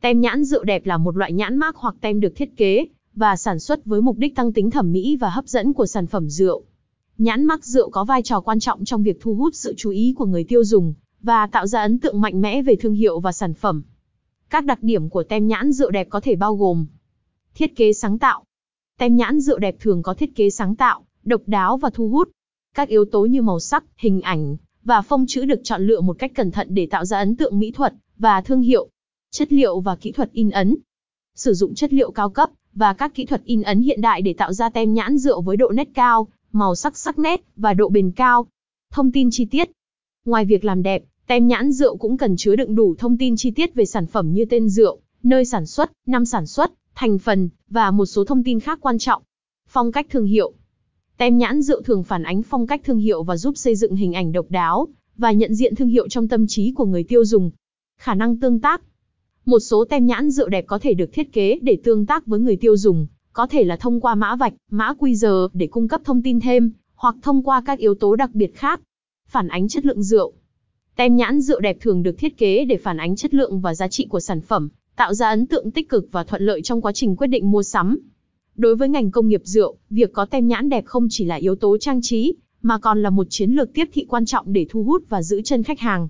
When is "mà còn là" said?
82.62-83.10